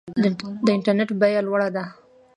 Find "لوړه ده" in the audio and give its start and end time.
1.47-1.83